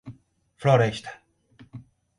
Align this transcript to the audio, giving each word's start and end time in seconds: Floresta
Floresta 0.57 1.11